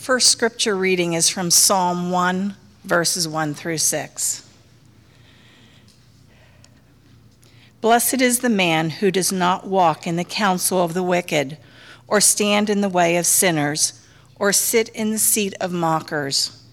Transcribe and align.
first 0.00 0.30
scripture 0.30 0.74
reading 0.74 1.12
is 1.12 1.28
from 1.28 1.50
Psalm 1.50 2.10
1, 2.10 2.56
verses 2.84 3.28
1 3.28 3.52
through 3.52 3.76
6. 3.76 4.48
Blessed 7.82 8.22
is 8.22 8.38
the 8.38 8.48
man 8.48 8.88
who 8.88 9.10
does 9.10 9.30
not 9.30 9.66
walk 9.66 10.06
in 10.06 10.16
the 10.16 10.24
counsel 10.24 10.82
of 10.82 10.94
the 10.94 11.02
wicked, 11.02 11.58
or 12.08 12.18
stand 12.18 12.70
in 12.70 12.80
the 12.80 12.88
way 12.88 13.18
of 13.18 13.26
sinners, 13.26 14.00
or 14.36 14.54
sit 14.54 14.88
in 14.88 15.10
the 15.10 15.18
seat 15.18 15.52
of 15.60 15.70
mockers. 15.70 16.64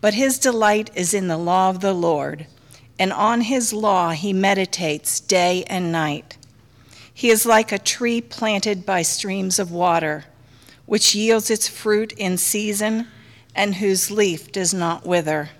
But 0.00 0.14
his 0.14 0.36
delight 0.36 0.90
is 0.96 1.14
in 1.14 1.28
the 1.28 1.38
law 1.38 1.70
of 1.70 1.80
the 1.80 1.94
Lord, 1.94 2.48
and 2.98 3.12
on 3.12 3.42
his 3.42 3.72
law 3.72 4.10
he 4.10 4.32
meditates 4.32 5.20
day 5.20 5.62
and 5.68 5.92
night. 5.92 6.36
He 7.14 7.30
is 7.30 7.46
like 7.46 7.70
a 7.70 7.78
tree 7.78 8.20
planted 8.20 8.84
by 8.84 9.02
streams 9.02 9.60
of 9.60 9.70
water 9.70 10.24
which 10.86 11.14
yields 11.14 11.50
its 11.50 11.68
fruit 11.68 12.12
in 12.12 12.38
season 12.38 13.06
and 13.54 13.76
whose 13.76 14.10
leaf 14.10 14.50
does 14.52 14.72
not 14.72 15.06
wither. 15.06 15.50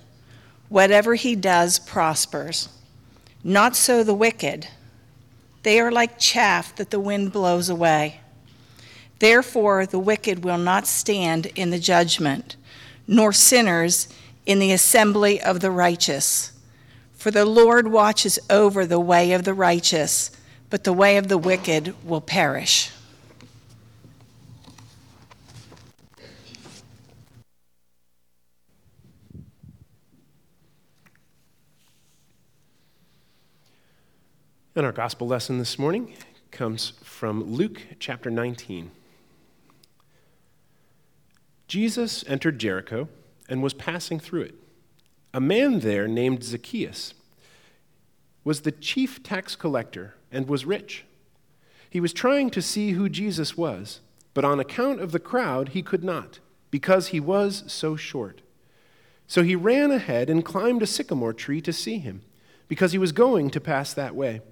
Whatever 0.69 1.15
he 1.15 1.37
does 1.37 1.79
prospers. 1.79 2.69
Not 3.45 3.77
so 3.77 4.03
the 4.03 4.15
wicked. 4.15 4.69
They 5.63 5.81
are 5.81 5.93
like 5.93 6.19
chaff 6.19 6.75
that 6.77 6.91
the 6.91 7.01
wind 7.01 7.33
blows 7.33 7.69
away. 7.69 8.21
Therefore, 9.19 9.87
the 9.87 9.99
wicked 9.99 10.45
will 10.45 10.59
not 10.59 10.87
stand 10.87 11.47
in 11.55 11.71
the 11.71 11.79
judgment, 11.79 12.57
nor 13.07 13.33
sinners 13.33 14.09
in 14.45 14.59
the 14.59 14.73
assembly 14.73 15.41
of 15.41 15.61
the 15.61 15.71
righteous. 15.71 16.53
For 17.15 17.31
the 17.31 17.45
Lord 17.45 17.89
watches 17.89 18.39
over 18.51 18.85
the 18.85 19.01
way 19.01 19.33
of 19.33 19.45
the 19.45 19.55
righteous, 19.55 20.31
but 20.71 20.85
the 20.85 20.93
way 20.93 21.17
of 21.17 21.29
the 21.29 21.39
wicked 21.39 21.95
will 22.05 22.21
perish. 22.21 22.91
And 34.77 34.85
our 34.85 34.93
gospel 34.93 35.27
lesson 35.27 35.57
this 35.57 35.79
morning 35.79 36.13
comes 36.51 36.93
from 37.03 37.43
Luke 37.43 37.81
chapter 37.99 38.31
19. 38.31 38.91
Jesus 41.67 42.23
entered 42.29 42.59
Jericho 42.59 43.09
and 43.49 43.63
was 43.63 43.73
passing 43.73 44.21
through 44.21 44.43
it. 44.43 44.55
A 45.33 45.41
man 45.41 45.81
there 45.81 46.07
named 46.07 46.45
Zacchaeus 46.45 47.15
was 48.45 48.61
the 48.61 48.71
chief 48.71 49.23
tax 49.23 49.57
collector 49.57 50.15
and 50.31 50.47
was 50.47 50.67
rich. 50.67 51.07
He 51.89 51.99
was 51.99 52.13
trying 52.13 52.51
to 52.51 52.61
see 52.61 52.91
who 52.91 53.09
Jesus 53.09 53.57
was, 53.57 54.01
but 54.35 54.45
on 54.45 54.61
account 54.61 55.01
of 55.01 55.11
the 55.11 55.19
crowd, 55.19 55.71
he 55.71 55.81
could 55.81 56.05
not, 56.05 56.41
because 56.71 57.07
he 57.07 57.19
was 57.19 57.65
so 57.67 57.97
short. 57.97 58.43
So 59.27 59.43
he 59.43 59.57
ran 59.57 59.91
ahead 59.91 60.29
and 60.29 60.45
climbed 60.45 60.83
a 60.83 60.87
sycamore 60.87 61.33
tree 61.33 61.63
to 61.63 61.73
see 61.73 61.97
him, 61.97 62.21
because 62.69 62.93
he 62.93 62.99
was 62.99 63.13
going 63.13 63.49
to 63.49 63.59
pass 63.59 63.95
that 63.95 64.15
way. 64.15 64.43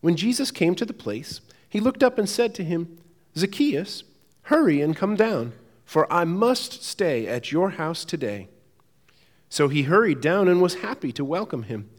When 0.00 0.16
Jesus 0.16 0.50
came 0.50 0.74
to 0.74 0.84
the 0.84 0.92
place, 0.92 1.40
he 1.68 1.80
looked 1.80 2.02
up 2.02 2.18
and 2.18 2.28
said 2.28 2.54
to 2.54 2.64
him, 2.64 2.98
Zacchaeus, 3.36 4.04
hurry 4.42 4.80
and 4.80 4.96
come 4.96 5.14
down, 5.14 5.52
for 5.84 6.10
I 6.12 6.24
must 6.24 6.82
stay 6.82 7.26
at 7.26 7.52
your 7.52 7.70
house 7.70 8.04
today. 8.04 8.48
So 9.48 9.68
he 9.68 9.82
hurried 9.82 10.20
down 10.20 10.48
and 10.48 10.62
was 10.62 10.76
happy 10.76 11.12
to 11.12 11.24
welcome 11.24 11.64
him. 11.64 11.90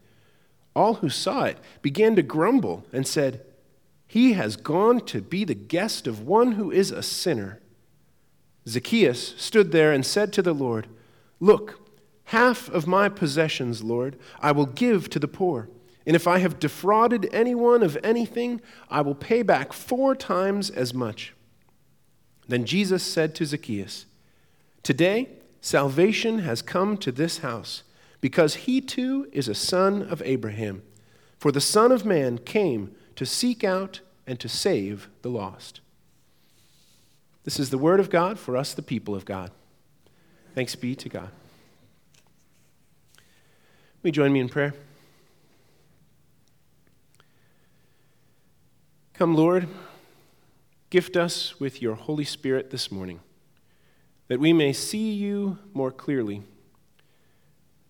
All 0.74 0.94
who 0.94 1.10
saw 1.10 1.44
it 1.44 1.58
began 1.82 2.16
to 2.16 2.22
grumble 2.22 2.84
and 2.92 3.06
said, 3.06 3.44
He 4.06 4.32
has 4.32 4.56
gone 4.56 5.00
to 5.06 5.20
be 5.20 5.44
the 5.44 5.54
guest 5.54 6.06
of 6.06 6.26
one 6.26 6.52
who 6.52 6.70
is 6.70 6.90
a 6.90 7.02
sinner. 7.02 7.60
Zacchaeus 8.66 9.34
stood 9.36 9.72
there 9.72 9.92
and 9.92 10.04
said 10.04 10.32
to 10.32 10.42
the 10.42 10.54
Lord, 10.54 10.86
Look, 11.40 11.80
half 12.26 12.68
of 12.70 12.86
my 12.86 13.08
possessions, 13.08 13.82
Lord, 13.82 14.16
I 14.40 14.52
will 14.52 14.66
give 14.66 15.10
to 15.10 15.18
the 15.18 15.28
poor. 15.28 15.68
And 16.06 16.16
if 16.16 16.26
I 16.26 16.38
have 16.38 16.58
defrauded 16.58 17.28
anyone 17.32 17.82
of 17.82 17.96
anything, 18.02 18.60
I 18.90 19.02
will 19.02 19.14
pay 19.14 19.42
back 19.42 19.72
four 19.72 20.14
times 20.14 20.68
as 20.70 20.92
much. 20.92 21.32
Then 22.48 22.64
Jesus 22.64 23.02
said 23.02 23.34
to 23.36 23.46
Zacchaeus, 23.46 24.06
Today 24.82 25.28
salvation 25.60 26.40
has 26.40 26.60
come 26.60 26.96
to 26.98 27.12
this 27.12 27.38
house, 27.38 27.84
because 28.20 28.54
he 28.54 28.80
too 28.80 29.28
is 29.32 29.48
a 29.48 29.54
son 29.54 30.02
of 30.02 30.22
Abraham. 30.24 30.82
For 31.38 31.52
the 31.52 31.60
Son 31.60 31.90
of 31.90 32.04
Man 32.04 32.38
came 32.38 32.94
to 33.16 33.26
seek 33.26 33.64
out 33.64 34.00
and 34.26 34.38
to 34.40 34.48
save 34.48 35.08
the 35.22 35.28
lost. 35.28 35.80
This 37.44 37.58
is 37.58 37.70
the 37.70 37.78
word 37.78 37.98
of 37.98 38.10
God 38.10 38.38
for 38.38 38.56
us, 38.56 38.74
the 38.74 38.82
people 38.82 39.14
of 39.14 39.24
God. 39.24 39.50
Thanks 40.54 40.76
be 40.76 40.94
to 40.94 41.08
God. 41.08 41.30
Will 44.02 44.08
you 44.08 44.12
join 44.12 44.32
me 44.32 44.40
in 44.40 44.48
prayer? 44.48 44.74
Come, 49.14 49.34
Lord, 49.34 49.68
gift 50.88 51.16
us 51.18 51.60
with 51.60 51.82
your 51.82 51.94
Holy 51.94 52.24
Spirit 52.24 52.70
this 52.70 52.90
morning, 52.90 53.20
that 54.28 54.40
we 54.40 54.54
may 54.54 54.72
see 54.72 55.12
you 55.12 55.58
more 55.74 55.90
clearly, 55.90 56.42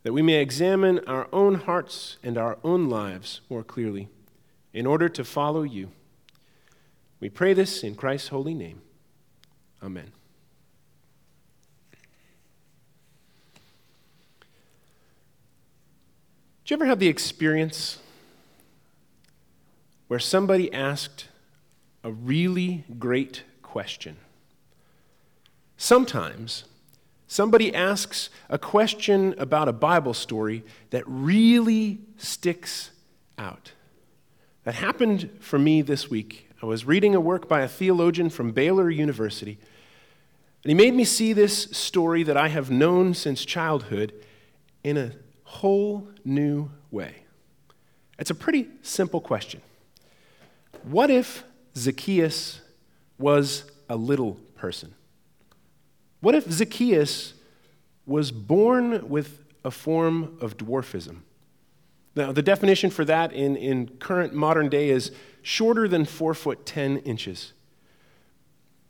that 0.02 0.12
we 0.12 0.20
may 0.20 0.42
examine 0.42 0.98
our 1.06 1.28
own 1.32 1.54
hearts 1.54 2.16
and 2.24 2.36
our 2.36 2.58
own 2.64 2.88
lives 2.88 3.40
more 3.48 3.62
clearly, 3.62 4.08
in 4.74 4.84
order 4.84 5.08
to 5.08 5.22
follow 5.22 5.62
you. 5.62 5.92
We 7.20 7.30
pray 7.30 7.54
this 7.54 7.84
in 7.84 7.94
Christ's 7.94 8.28
holy 8.28 8.52
name. 8.52 8.82
Amen. 9.80 10.10
Do 16.64 16.74
you 16.74 16.76
ever 16.76 16.86
have 16.86 16.98
the 16.98 17.08
experience 17.08 17.98
where 20.12 20.18
somebody 20.18 20.70
asked 20.74 21.28
a 22.04 22.12
really 22.12 22.84
great 22.98 23.44
question. 23.62 24.14
Sometimes 25.78 26.64
somebody 27.26 27.74
asks 27.74 28.28
a 28.50 28.58
question 28.58 29.34
about 29.38 29.68
a 29.68 29.72
Bible 29.72 30.12
story 30.12 30.64
that 30.90 31.02
really 31.06 31.98
sticks 32.18 32.90
out. 33.38 33.72
That 34.64 34.74
happened 34.74 35.30
for 35.40 35.58
me 35.58 35.80
this 35.80 36.10
week. 36.10 36.50
I 36.62 36.66
was 36.66 36.84
reading 36.84 37.14
a 37.14 37.18
work 37.18 37.48
by 37.48 37.62
a 37.62 37.68
theologian 37.68 38.28
from 38.28 38.52
Baylor 38.52 38.90
University, 38.90 39.56
and 40.62 40.68
he 40.68 40.74
made 40.74 40.92
me 40.92 41.04
see 41.04 41.32
this 41.32 41.70
story 41.70 42.22
that 42.24 42.36
I 42.36 42.48
have 42.48 42.70
known 42.70 43.14
since 43.14 43.46
childhood 43.46 44.12
in 44.84 44.98
a 44.98 45.12
whole 45.44 46.06
new 46.22 46.70
way. 46.90 47.22
It's 48.18 48.30
a 48.30 48.34
pretty 48.34 48.68
simple 48.82 49.22
question. 49.22 49.62
What 50.84 51.10
if 51.10 51.44
Zacchaeus 51.76 52.60
was 53.18 53.70
a 53.88 53.96
little 53.96 54.34
person? 54.56 54.94
What 56.20 56.34
if 56.34 56.50
Zacchaeus 56.50 57.34
was 58.06 58.30
born 58.30 59.08
with 59.08 59.40
a 59.64 59.70
form 59.70 60.36
of 60.40 60.56
dwarfism? 60.56 61.18
Now, 62.14 62.32
the 62.32 62.42
definition 62.42 62.90
for 62.90 63.04
that 63.04 63.32
in, 63.32 63.56
in 63.56 63.88
current 63.98 64.34
modern 64.34 64.68
day 64.68 64.90
is 64.90 65.12
shorter 65.40 65.88
than 65.88 66.04
four 66.04 66.34
foot 66.34 66.66
ten 66.66 66.98
inches. 66.98 67.52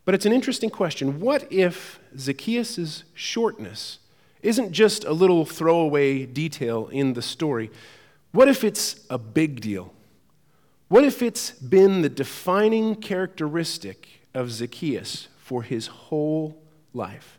But 0.05 0.15
it's 0.15 0.27
an 0.27 0.33
interesting 0.33 0.71
question. 0.71 1.21
What 1.21 1.51
if 1.53 2.01
Zacchaeus' 2.19 3.05
shortness 3.15 3.99
isn't 4.43 4.73
just 4.73 5.05
a 5.05 5.13
little 5.13 5.45
throwaway 5.45 6.27
detail 6.27 6.89
in 6.89 7.13
the 7.13 7.23
story? 7.23 7.71
What 8.33 8.49
if 8.49 8.65
it's 8.65 9.07
a 9.09 9.19
big 9.19 9.61
deal? 9.61 9.95
What 10.93 11.05
if 11.05 11.23
it's 11.23 11.53
been 11.53 12.03
the 12.03 12.11
defining 12.11 12.97
characteristic 12.97 14.21
of 14.35 14.51
Zacchaeus 14.51 15.29
for 15.39 15.63
his 15.63 15.87
whole 15.87 16.63
life? 16.93 17.39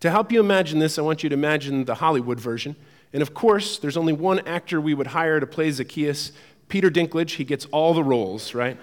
To 0.00 0.10
help 0.10 0.32
you 0.32 0.40
imagine 0.40 0.78
this, 0.78 0.98
I 0.98 1.02
want 1.02 1.22
you 1.22 1.28
to 1.28 1.34
imagine 1.34 1.84
the 1.84 1.96
Hollywood 1.96 2.40
version. 2.40 2.74
And 3.12 3.20
of 3.20 3.34
course, 3.34 3.78
there's 3.78 3.98
only 3.98 4.14
one 4.14 4.38
actor 4.48 4.80
we 4.80 4.94
would 4.94 5.08
hire 5.08 5.40
to 5.40 5.46
play 5.46 5.70
Zacchaeus 5.70 6.32
Peter 6.68 6.88
Dinklage. 6.88 7.32
He 7.32 7.44
gets 7.44 7.66
all 7.66 7.92
the 7.92 8.02
roles, 8.02 8.54
right? 8.54 8.78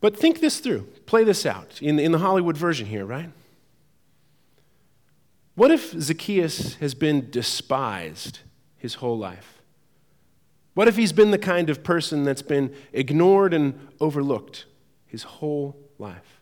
But 0.00 0.16
think 0.16 0.38
this 0.38 0.60
through. 0.60 0.82
Play 1.06 1.24
this 1.24 1.44
out 1.44 1.82
in, 1.82 1.98
in 1.98 2.12
the 2.12 2.20
Hollywood 2.20 2.56
version 2.56 2.86
here, 2.86 3.04
right? 3.04 3.30
What 5.56 5.72
if 5.72 5.90
Zacchaeus 5.90 6.74
has 6.74 6.94
been 6.94 7.30
despised 7.30 8.38
his 8.78 8.94
whole 8.94 9.18
life? 9.18 9.59
What 10.74 10.88
if 10.88 10.96
he's 10.96 11.12
been 11.12 11.30
the 11.30 11.38
kind 11.38 11.68
of 11.68 11.82
person 11.82 12.24
that's 12.24 12.42
been 12.42 12.74
ignored 12.92 13.52
and 13.52 13.88
overlooked 14.00 14.66
his 15.06 15.24
whole 15.24 15.76
life? 15.98 16.40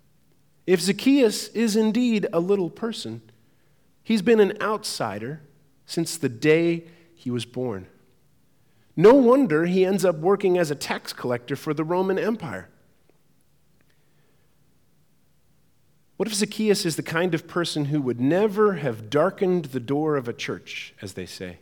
If 0.67 0.81
Zacchaeus 0.81 1.49
is 1.49 1.77
indeed 1.77 2.27
a 2.33 2.41
little 2.41 2.69
person, 2.69 3.23
he's 4.03 4.23
been 4.23 4.41
an 4.41 4.61
outsider 4.61 5.41
since 5.87 6.19
the 6.19 6.29
day 6.29 6.85
he 7.15 7.31
was 7.31 7.47
born. 7.47 7.87
No 8.95 9.15
wonder 9.15 9.65
he 9.65 9.87
ends 9.87 10.05
up 10.05 10.17
working 10.17 10.59
as 10.59 10.71
a 10.71 10.75
tax 10.75 11.13
collector 11.13 11.57
for 11.57 11.73
the 11.73 11.85
Roman 11.85 12.19
Empire. 12.19 12.69
What 16.19 16.29
if 16.29 16.35
Zacchaeus 16.35 16.85
is 16.85 16.97
the 16.97 17.03
kind 17.03 17.33
of 17.33 17.47
person 17.47 17.87
who 17.87 18.03
would 18.03 18.21
never 18.21 18.75
have 18.75 19.09
darkened 19.09 19.67
the 19.67 19.81
door 19.81 20.17
of 20.17 20.27
a 20.27 20.33
church, 20.33 20.93
as 21.01 21.13
they 21.13 21.27
say? 21.27 21.59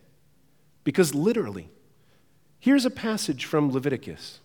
Because 0.82 1.14
literally, 1.14 1.68
here's 2.66 2.84
a 2.84 2.90
passage 2.90 3.44
from 3.44 3.70
Leviticus 3.70 4.40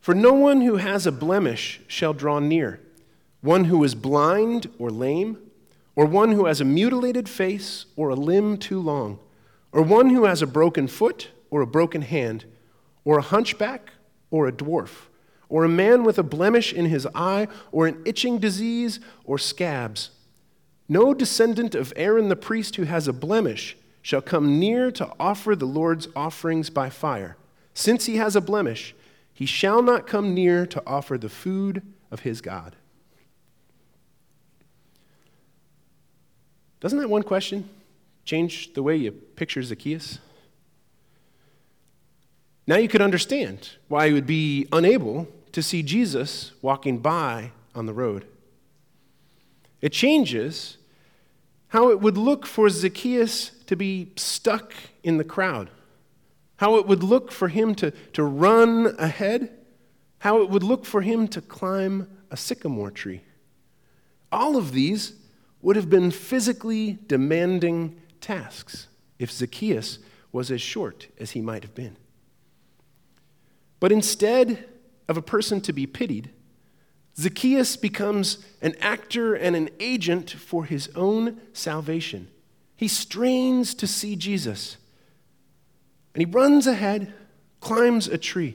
For 0.00 0.14
no 0.14 0.34
one 0.34 0.60
who 0.60 0.76
has 0.76 1.06
a 1.06 1.10
blemish 1.10 1.80
shall 1.86 2.12
draw 2.12 2.40
near, 2.40 2.78
one 3.40 3.64
who 3.64 3.82
is 3.82 3.94
blind 3.94 4.68
or 4.78 4.90
lame, 4.90 5.38
or 5.94 6.04
one 6.04 6.32
who 6.32 6.44
has 6.44 6.60
a 6.60 6.64
mutilated 6.66 7.26
face 7.26 7.86
or 7.96 8.10
a 8.10 8.14
limb 8.14 8.58
too 8.58 8.78
long, 8.78 9.18
or 9.72 9.80
one 9.80 10.10
who 10.10 10.26
has 10.26 10.42
a 10.42 10.46
broken 10.46 10.86
foot 10.86 11.30
or 11.48 11.62
a 11.62 11.66
broken 11.66 12.02
hand, 12.02 12.44
or 13.06 13.16
a 13.16 13.22
hunchback 13.22 13.92
or 14.30 14.46
a 14.46 14.52
dwarf 14.52 15.08
or 15.48 15.64
a 15.64 15.70
man 15.70 16.04
with 16.04 16.18
a 16.18 16.22
blemish 16.22 16.70
in 16.74 16.84
his 16.84 17.08
eye, 17.14 17.48
or 17.72 17.86
an 17.86 18.02
itching 18.04 18.36
disease, 18.36 19.00
or 19.24 19.38
scabs. 19.38 20.10
No 20.86 21.14
descendant 21.14 21.74
of 21.74 21.94
Aaron 21.96 22.28
the 22.28 22.36
priest 22.36 22.76
who 22.76 22.82
has 22.82 23.08
a 23.08 23.12
blemish 23.12 23.76
shall 24.06 24.22
come 24.22 24.60
near 24.60 24.92
to 24.92 25.12
offer 25.18 25.56
the 25.56 25.66
Lord's 25.66 26.06
offerings 26.14 26.70
by 26.70 26.88
fire. 26.88 27.36
Since 27.74 28.06
he 28.06 28.18
has 28.18 28.36
a 28.36 28.40
blemish, 28.40 28.94
he 29.34 29.46
shall 29.46 29.82
not 29.82 30.06
come 30.06 30.32
near 30.32 30.64
to 30.64 30.82
offer 30.86 31.18
the 31.18 31.28
food 31.28 31.82
of 32.12 32.20
his 32.20 32.40
God. 32.40 32.76
Doesn't 36.78 37.00
that 37.00 37.10
one 37.10 37.24
question 37.24 37.68
change 38.24 38.74
the 38.74 38.82
way 38.84 38.94
you 38.94 39.10
picture 39.10 39.60
Zacchaeus? 39.60 40.20
Now 42.64 42.76
you 42.76 42.86
could 42.86 43.02
understand 43.02 43.70
why 43.88 44.06
he 44.06 44.12
would 44.12 44.24
be 44.24 44.68
unable 44.70 45.26
to 45.50 45.64
see 45.64 45.82
Jesus 45.82 46.52
walking 46.62 46.98
by 46.98 47.50
on 47.74 47.86
the 47.86 47.92
road. 47.92 48.24
It 49.80 49.90
changes 49.90 50.76
how 51.76 51.90
it 51.90 52.00
would 52.00 52.16
look 52.16 52.46
for 52.46 52.70
Zacchaeus 52.70 53.50
to 53.66 53.76
be 53.76 54.10
stuck 54.16 54.72
in 55.02 55.18
the 55.18 55.24
crowd, 55.24 55.68
how 56.56 56.76
it 56.76 56.86
would 56.86 57.02
look 57.02 57.30
for 57.30 57.48
him 57.48 57.74
to, 57.74 57.90
to 58.14 58.24
run 58.24 58.94
ahead, 58.98 59.50
how 60.20 60.40
it 60.40 60.48
would 60.48 60.62
look 60.62 60.86
for 60.86 61.02
him 61.02 61.28
to 61.28 61.42
climb 61.42 62.08
a 62.30 62.36
sycamore 62.38 62.90
tree. 62.90 63.20
All 64.32 64.56
of 64.56 64.72
these 64.72 65.16
would 65.60 65.76
have 65.76 65.90
been 65.90 66.10
physically 66.10 66.98
demanding 67.08 68.00
tasks 68.22 68.88
if 69.18 69.30
Zacchaeus 69.30 69.98
was 70.32 70.50
as 70.50 70.62
short 70.62 71.08
as 71.20 71.32
he 71.32 71.42
might 71.42 71.62
have 71.62 71.74
been. 71.74 71.98
But 73.80 73.92
instead, 73.92 74.66
of 75.10 75.18
a 75.18 75.22
person 75.22 75.60
to 75.60 75.74
be 75.74 75.86
pitied, 75.86 76.30
Zacchaeus 77.18 77.76
becomes 77.76 78.38
an 78.60 78.74
actor 78.80 79.34
and 79.34 79.56
an 79.56 79.70
agent 79.80 80.30
for 80.30 80.64
his 80.66 80.90
own 80.94 81.40
salvation. 81.52 82.28
He 82.76 82.88
strains 82.88 83.74
to 83.74 83.86
see 83.86 84.16
Jesus. 84.16 84.76
And 86.14 86.26
he 86.26 86.30
runs 86.30 86.66
ahead, 86.66 87.14
climbs 87.60 88.06
a 88.06 88.18
tree, 88.18 88.54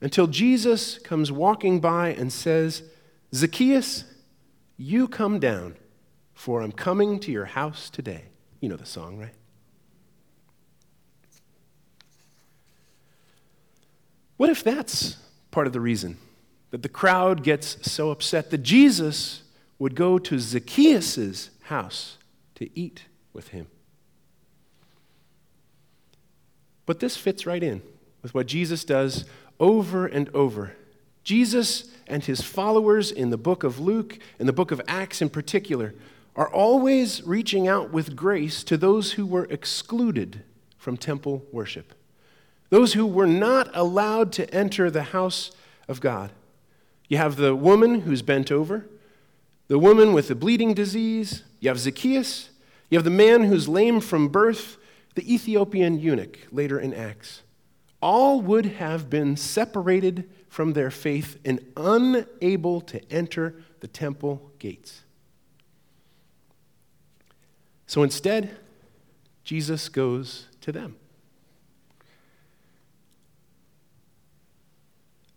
until 0.00 0.26
Jesus 0.26 0.98
comes 0.98 1.30
walking 1.30 1.80
by 1.80 2.08
and 2.08 2.32
says, 2.32 2.82
Zacchaeus, 3.34 4.04
you 4.76 5.06
come 5.06 5.38
down, 5.38 5.76
for 6.32 6.62
I'm 6.62 6.72
coming 6.72 7.20
to 7.20 7.32
your 7.32 7.44
house 7.44 7.90
today. 7.90 8.24
You 8.60 8.70
know 8.70 8.76
the 8.76 8.86
song, 8.86 9.18
right? 9.18 9.34
What 14.36 14.50
if 14.50 14.64
that's 14.64 15.16
part 15.50 15.66
of 15.66 15.72
the 15.72 15.80
reason 15.80 16.18
that 16.74 16.82
the 16.82 16.88
crowd 16.88 17.44
gets 17.44 17.88
so 17.88 18.10
upset 18.10 18.50
that 18.50 18.64
Jesus 18.64 19.42
would 19.78 19.94
go 19.94 20.18
to 20.18 20.40
Zacchaeus' 20.40 21.50
house 21.66 22.18
to 22.56 22.68
eat 22.76 23.04
with 23.32 23.50
him. 23.50 23.68
But 26.84 26.98
this 26.98 27.16
fits 27.16 27.46
right 27.46 27.62
in 27.62 27.80
with 28.22 28.34
what 28.34 28.48
Jesus 28.48 28.84
does 28.84 29.24
over 29.60 30.04
and 30.04 30.28
over. 30.30 30.72
Jesus 31.22 31.92
and 32.08 32.24
his 32.24 32.40
followers 32.40 33.12
in 33.12 33.30
the 33.30 33.38
book 33.38 33.62
of 33.62 33.78
Luke 33.78 34.18
and 34.40 34.48
the 34.48 34.52
book 34.52 34.72
of 34.72 34.82
Acts 34.88 35.22
in 35.22 35.28
particular 35.28 35.94
are 36.34 36.52
always 36.52 37.22
reaching 37.22 37.68
out 37.68 37.92
with 37.92 38.16
grace 38.16 38.64
to 38.64 38.76
those 38.76 39.12
who 39.12 39.26
were 39.26 39.44
excluded 39.44 40.42
from 40.76 40.96
temple 40.96 41.44
worship 41.52 41.94
those 42.70 42.94
who 42.94 43.06
were 43.06 43.28
not 43.28 43.70
allowed 43.76 44.32
to 44.32 44.52
enter 44.52 44.90
the 44.90 45.04
house 45.04 45.52
of 45.86 46.00
God. 46.00 46.32
You 47.08 47.18
have 47.18 47.36
the 47.36 47.54
woman 47.54 48.02
who's 48.02 48.22
bent 48.22 48.50
over, 48.50 48.86
the 49.68 49.78
woman 49.78 50.12
with 50.12 50.28
the 50.28 50.34
bleeding 50.34 50.74
disease, 50.74 51.42
you 51.60 51.68
have 51.68 51.78
Zacchaeus, 51.78 52.50
you 52.90 52.98
have 52.98 53.04
the 53.04 53.10
man 53.10 53.44
who's 53.44 53.68
lame 53.68 54.00
from 54.00 54.28
birth, 54.28 54.76
the 55.14 55.32
Ethiopian 55.32 55.98
eunuch 55.98 56.38
later 56.50 56.78
in 56.78 56.92
Acts. 56.92 57.42
All 58.00 58.40
would 58.40 58.66
have 58.66 59.08
been 59.08 59.36
separated 59.36 60.28
from 60.48 60.74
their 60.74 60.90
faith 60.90 61.38
and 61.44 61.60
unable 61.76 62.80
to 62.82 63.12
enter 63.12 63.54
the 63.80 63.88
temple 63.88 64.52
gates. 64.58 65.02
So 67.86 68.02
instead, 68.02 68.56
Jesus 69.42 69.88
goes 69.88 70.46
to 70.60 70.72
them. 70.72 70.96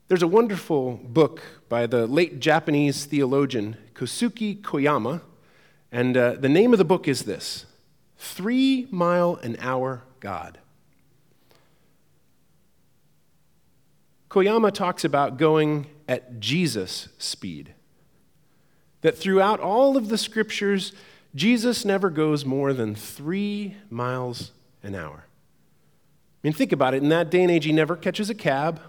There's 0.07 0.23
a 0.23 0.27
wonderful 0.27 1.01
book 1.03 1.41
by 1.67 1.85
the 1.85 2.07
late 2.07 2.39
Japanese 2.39 3.03
theologian 3.03 3.75
Kosuke 3.93 4.61
Koyama, 4.61 5.19
and 5.91 6.15
uh, 6.15 6.35
the 6.35 6.47
name 6.47 6.71
of 6.71 6.77
the 6.77 6.85
book 6.85 7.09
is 7.09 7.23
this 7.23 7.65
Three 8.17 8.87
Mile 8.89 9.35
an 9.43 9.57
Hour 9.59 10.03
God. 10.21 10.59
Koyama 14.29 14.73
talks 14.73 15.03
about 15.03 15.37
going 15.37 15.87
at 16.07 16.39
Jesus' 16.39 17.09
speed. 17.17 17.73
That 19.01 19.17
throughout 19.17 19.59
all 19.59 19.97
of 19.97 20.07
the 20.07 20.17
scriptures, 20.17 20.93
Jesus 21.35 21.83
never 21.83 22.09
goes 22.09 22.45
more 22.45 22.71
than 22.71 22.95
three 22.95 23.75
miles 23.89 24.53
an 24.83 24.95
hour. 24.95 25.25
I 25.25 26.47
mean, 26.47 26.53
think 26.53 26.71
about 26.71 26.93
it. 26.93 27.03
In 27.03 27.09
that 27.09 27.29
day 27.29 27.41
and 27.41 27.51
age, 27.51 27.65
he 27.65 27.73
never 27.73 27.97
catches 27.97 28.29
a 28.29 28.35
cab 28.35 28.79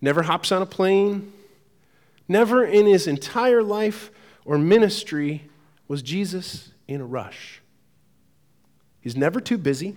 never 0.00 0.22
hops 0.22 0.52
on 0.52 0.62
a 0.62 0.66
plane. 0.66 1.32
Never 2.28 2.64
in 2.64 2.86
his 2.86 3.06
entire 3.06 3.62
life 3.62 4.10
or 4.44 4.58
ministry 4.58 5.48
was 5.86 6.02
Jesus 6.02 6.72
in 6.86 7.00
a 7.00 7.06
rush. 7.06 7.62
He's 9.00 9.16
never 9.16 9.40
too 9.40 9.58
busy. 9.58 9.96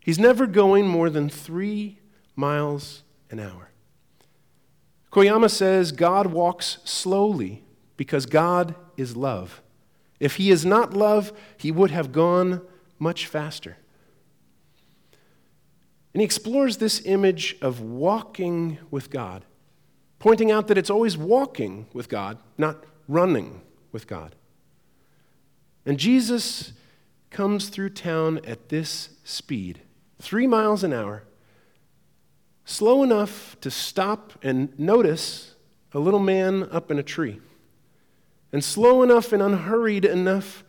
He's 0.00 0.18
never 0.18 0.46
going 0.46 0.86
more 0.86 1.10
than 1.10 1.28
three 1.28 1.98
miles 2.36 3.02
an 3.30 3.40
hour. 3.40 3.70
Koyama 5.10 5.50
says 5.50 5.92
God 5.92 6.28
walks 6.28 6.78
slowly 6.84 7.64
because 7.96 8.26
God 8.26 8.74
is 8.96 9.16
love. 9.16 9.62
If 10.20 10.36
he 10.36 10.50
is 10.50 10.64
not 10.64 10.94
love, 10.94 11.32
he 11.56 11.72
would 11.72 11.90
have 11.90 12.12
gone 12.12 12.60
much 12.98 13.26
faster. 13.26 13.78
And 16.16 16.22
he 16.22 16.24
explores 16.24 16.78
this 16.78 17.02
image 17.04 17.58
of 17.60 17.82
walking 17.82 18.78
with 18.90 19.10
God, 19.10 19.44
pointing 20.18 20.50
out 20.50 20.66
that 20.68 20.78
it's 20.78 20.88
always 20.88 21.14
walking 21.14 21.88
with 21.92 22.08
God, 22.08 22.38
not 22.56 22.84
running 23.06 23.60
with 23.92 24.06
God. 24.06 24.34
And 25.84 25.98
Jesus 25.98 26.72
comes 27.28 27.68
through 27.68 27.90
town 27.90 28.40
at 28.46 28.70
this 28.70 29.10
speed, 29.24 29.82
three 30.18 30.46
miles 30.46 30.82
an 30.82 30.94
hour, 30.94 31.24
slow 32.64 33.02
enough 33.02 33.54
to 33.60 33.70
stop 33.70 34.32
and 34.42 34.72
notice 34.78 35.54
a 35.92 35.98
little 35.98 36.18
man 36.18 36.62
up 36.72 36.90
in 36.90 36.98
a 36.98 37.02
tree, 37.02 37.40
and 38.54 38.64
slow 38.64 39.02
enough 39.02 39.34
and 39.34 39.42
unhurried 39.42 40.06
enough 40.06 40.64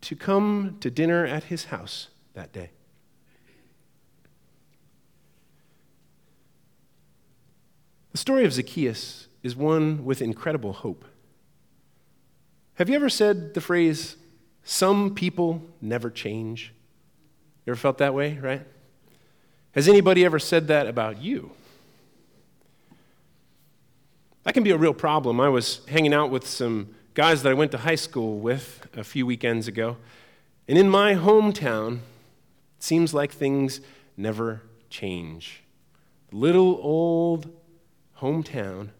to 0.00 0.16
come 0.16 0.78
to 0.80 0.90
dinner 0.90 1.24
at 1.24 1.44
his 1.44 1.66
house 1.66 2.08
that 2.34 2.52
day. 2.52 2.70
The 8.12 8.18
story 8.18 8.44
of 8.44 8.52
Zacchaeus 8.52 9.28
is 9.42 9.54
one 9.54 10.04
with 10.04 10.20
incredible 10.20 10.72
hope. 10.72 11.04
Have 12.74 12.88
you 12.88 12.96
ever 12.96 13.08
said 13.08 13.54
the 13.54 13.60
phrase, 13.60 14.16
some 14.64 15.14
people 15.14 15.62
never 15.80 16.10
change? 16.10 16.72
You 17.64 17.72
ever 17.72 17.78
felt 17.78 17.98
that 17.98 18.14
way, 18.14 18.38
right? 18.38 18.66
Has 19.72 19.86
anybody 19.86 20.24
ever 20.24 20.38
said 20.38 20.68
that 20.68 20.86
about 20.86 21.22
you? 21.22 21.52
That 24.42 24.54
can 24.54 24.64
be 24.64 24.70
a 24.70 24.78
real 24.78 24.94
problem. 24.94 25.40
I 25.40 25.48
was 25.48 25.82
hanging 25.86 26.14
out 26.14 26.30
with 26.30 26.46
some 26.46 26.94
guys 27.14 27.42
that 27.42 27.50
I 27.50 27.54
went 27.54 27.70
to 27.72 27.78
high 27.78 27.94
school 27.94 28.38
with 28.38 28.88
a 28.96 29.04
few 29.04 29.26
weekends 29.26 29.68
ago, 29.68 29.98
and 30.66 30.78
in 30.78 30.88
my 30.88 31.14
hometown, 31.14 31.98
it 32.78 32.82
seems 32.82 33.12
like 33.12 33.30
things 33.30 33.80
never 34.16 34.62
change. 34.88 35.62
Little 36.32 36.78
old 36.82 37.59
hometown 38.20 38.90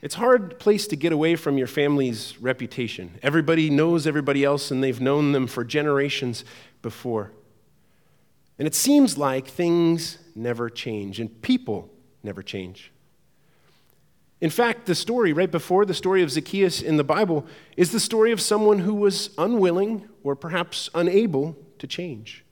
It's 0.00 0.16
a 0.16 0.18
hard 0.18 0.58
place 0.58 0.88
to 0.88 0.96
get 0.96 1.12
away 1.12 1.36
from 1.36 1.58
your 1.58 1.68
family's 1.68 2.36
reputation. 2.40 3.18
Everybody 3.22 3.70
knows 3.70 4.06
everybody 4.06 4.44
else, 4.44 4.70
and 4.70 4.82
they've 4.82 5.00
known 5.00 5.32
them 5.32 5.46
for 5.46 5.64
generations 5.64 6.44
before. 6.82 7.30
And 8.58 8.66
it 8.66 8.74
seems 8.74 9.16
like 9.16 9.46
things 9.46 10.18
never 10.34 10.68
change, 10.68 11.20
and 11.20 11.40
people 11.42 11.88
never 12.22 12.42
change. 12.42 12.92
In 14.40 14.50
fact, 14.50 14.86
the 14.86 14.96
story 14.96 15.32
right 15.32 15.50
before 15.50 15.84
the 15.84 15.94
story 15.94 16.20
of 16.20 16.30
Zacchaeus 16.32 16.82
in 16.82 16.96
the 16.96 17.04
Bible 17.04 17.46
is 17.76 17.92
the 17.92 18.00
story 18.00 18.32
of 18.32 18.40
someone 18.40 18.80
who 18.80 18.94
was 18.94 19.30
unwilling 19.38 20.08
or 20.24 20.34
perhaps 20.34 20.90
unable 20.96 21.56
to 21.78 21.86
change. 21.86 22.44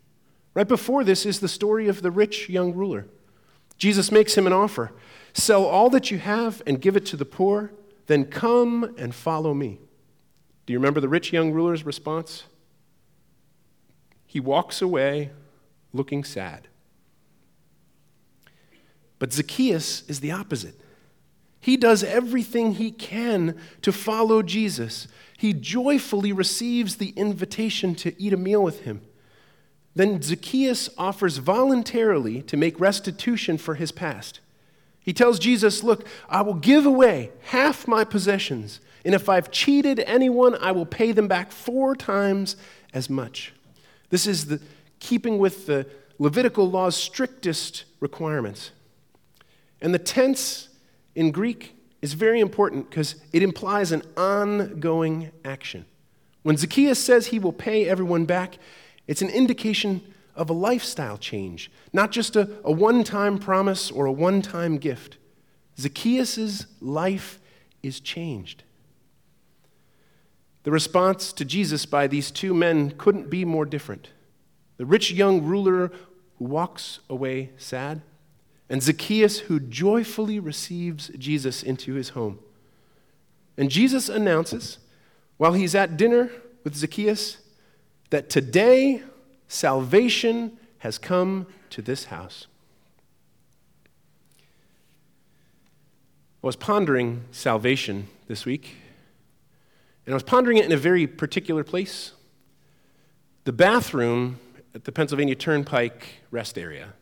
Right 0.55 0.69
before 0.69 1.03
this 1.03 1.27
is 1.27 1.41
the 1.41 1.49
story 1.49 1.89
of 1.89 2.03
the 2.03 2.13
rich 2.13 2.49
young 2.49 2.75
ruler. 2.75 3.07
Jesus 3.77 4.13
makes 4.13 4.37
him 4.37 4.47
an 4.47 4.53
offer 4.53 4.93
sell 5.33 5.65
all 5.65 5.91
that 5.91 6.11
you 6.11 6.19
have 6.19 6.63
and 6.67 6.81
give 6.81 6.97
it 6.97 7.07
to 7.07 7.17
the 7.17 7.25
poor, 7.25 7.73
then 8.07 8.25
come 8.25 8.95
and 8.99 9.15
follow 9.15 9.55
me. 9.55 9.79
Do 10.67 10.73
you 10.73 10.79
remember 10.79 11.01
the 11.01 11.09
rich 11.09 11.33
young 11.33 11.53
ruler's 11.53 11.85
response? 11.85 12.45
He 14.27 14.41
walks 14.41 14.81
away 14.81 15.31
looking 15.93 16.25
sad. 16.25 16.69
But 19.19 19.33
Zacchaeus 19.33 20.03
is 20.09 20.21
the 20.21 20.33
opposite. 20.33 20.75
He 21.61 21.77
does 21.77 22.03
everything 22.03 22.75
he 22.75 22.91
can 22.91 23.59
to 23.83 23.93
follow 23.93 24.43
Jesus. 24.43 25.09
He 25.37 25.53
joyfully 25.53 26.33
receives 26.33 26.97
the 26.97 27.11
invitation 27.11 27.95
to 27.97 28.21
eat 28.21 28.33
a 28.33 28.39
meal 28.39 28.63
with 28.63 28.83
him. 28.83 29.03
Then 29.95 30.23
Zacchaeus 30.23 30.89
offers 30.97 31.37
voluntarily 31.37 32.43
to 32.43 32.57
make 32.57 32.81
restitution 32.81 33.59
for 33.59 33.75
his 33.75 33.93
past. 33.93 34.41
He 35.03 35.13
tells 35.13 35.39
Jesus, 35.39 35.83
Look, 35.83 36.07
I 36.29 36.43
will 36.43 36.55
give 36.55 36.87
away 36.87 37.31
half 37.45 37.89
my 37.89 38.05
possessions, 38.05 38.81
and 39.05 39.15
if 39.15 39.29
I've 39.29 39.51
cheated 39.51 40.01
anyone, 40.01 40.55
I 40.57 40.73
will 40.73 40.87
pay 40.87 41.13
them 41.13 41.29
back 41.29 41.53
four 41.53 41.97
times 41.97 42.57
as 42.93 43.09
much. 43.09 43.53
This 44.11 44.27
is 44.27 44.47
the 44.47 44.61
keeping 44.99 45.39
with 45.39 45.67
the 45.67 45.87
Levitical 46.19 46.71
law's 46.71 46.97
strictest 46.97 47.85
requirements. 47.99 48.73
And 49.81 49.95
the 49.95 49.99
tense 49.99 50.69
in 51.15 51.31
Greek 51.31 51.75
is 52.03 52.13
very 52.13 52.41
important 52.41 52.91
because 52.91 53.17
it 53.33 53.43
implies 53.43 53.91
an 53.91 54.03
ongoing 54.19 55.31
action. 55.45 55.87
When 56.43 56.57
Zacchaeus 56.57 56.99
says 56.99 57.29
he 57.29 57.39
will 57.39 57.53
pay 57.53 57.89
everyone 57.89 58.27
back, 58.27 58.59
it's 59.07 59.23
an 59.23 59.31
indication 59.31 60.03
of 60.41 60.49
a 60.49 60.55
lifestyle 60.55 61.19
change, 61.19 61.71
not 61.93 62.11
just 62.11 62.35
a, 62.35 62.49
a 62.65 62.73
one 62.73 63.05
time 63.05 63.39
promise 63.39 63.91
or 63.91 64.07
a 64.07 64.13
one 64.13 64.41
time 64.41 64.79
gift. 64.79 65.19
Zacchaeus' 65.79 66.65
life 66.81 67.39
is 67.83 68.01
changed. 68.01 68.65
The 70.63 70.71
response 70.71 71.35
to 71.35 71.45
Jesus 71.45 71.85
by 71.85 72.07
these 72.07 72.31
two 72.31 72.55
men 72.55 72.93
couldn't 72.93 73.29
be 73.29 73.45
more 73.45 73.67
different. 73.67 74.09
The 74.79 74.87
rich 74.87 75.13
young 75.13 75.43
ruler 75.43 75.93
who 76.39 76.45
walks 76.47 77.01
away 77.11 77.51
sad, 77.59 78.01
and 78.71 78.83
Zacchaeus, 78.83 79.41
who 79.41 79.61
joyfully 79.61 80.41
receives 80.41 81.09
Jesus 81.19 81.63
into 81.63 81.95
his 81.95 82.11
home. 82.11 82.39
And 83.59 83.71
Jesus 83.71 84.09
announces, 84.09 84.79
while 85.37 85.53
he's 85.53 85.75
at 85.75 85.99
dinner 85.99 86.31
with 86.65 86.77
Zacchaeus, 86.77 87.39
that 88.09 88.31
today 88.31 89.03
salvation 89.51 90.57
has 90.79 90.97
come 90.97 91.45
to 91.71 91.83
this 91.83 92.05
house. 92.05 92.47
I 96.43 96.47
was 96.47 96.55
pondering 96.55 97.25
salvation 97.33 98.07
this 98.29 98.47
week, 98.47 98.77
and 100.07 100.15
I 100.15 100.17
was 100.17 100.23
pondering 100.23 100.57
it 100.57 100.65
in 100.65 100.73
a 100.73 100.77
very 100.77 101.07
particular 101.07 101.65
place 101.65 102.13
the 103.45 103.53
bathroom 103.53 104.39
at 104.75 104.85
the 104.85 104.93
Pennsylvania 104.93 105.35
Turnpike 105.35 106.07
rest 106.31 106.57
area. 106.57 106.93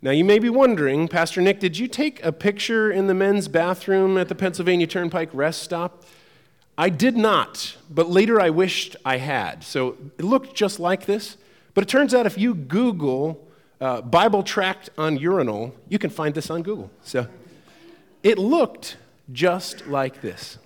Now, 0.00 0.12
you 0.12 0.24
may 0.24 0.38
be 0.38 0.48
wondering, 0.48 1.08
Pastor 1.08 1.40
Nick, 1.40 1.58
did 1.58 1.76
you 1.76 1.88
take 1.88 2.24
a 2.24 2.30
picture 2.30 2.88
in 2.92 3.08
the 3.08 3.14
men's 3.14 3.48
bathroom 3.48 4.16
at 4.16 4.28
the 4.28 4.36
Pennsylvania 4.36 4.86
Turnpike 4.86 5.30
rest 5.32 5.60
stop? 5.60 6.04
I 6.80 6.90
did 6.90 7.16
not, 7.16 7.76
but 7.90 8.08
later 8.08 8.40
I 8.40 8.50
wished 8.50 8.94
I 9.04 9.16
had. 9.16 9.64
So 9.64 9.96
it 10.16 10.24
looked 10.24 10.54
just 10.54 10.78
like 10.78 11.06
this. 11.06 11.36
But 11.74 11.82
it 11.82 11.88
turns 11.88 12.14
out 12.14 12.24
if 12.24 12.38
you 12.38 12.54
Google 12.54 13.44
uh, 13.80 14.00
Bible 14.00 14.44
tract 14.44 14.88
on 14.96 15.16
urinal, 15.16 15.74
you 15.88 15.98
can 15.98 16.08
find 16.08 16.36
this 16.36 16.50
on 16.50 16.62
Google. 16.62 16.88
So 17.02 17.26
it 18.22 18.38
looked 18.38 18.96
just 19.32 19.88
like 19.88 20.20
this. 20.20 20.58